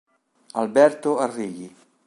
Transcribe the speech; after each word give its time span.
Alberto 0.61 1.19
Arrighi 1.19 1.69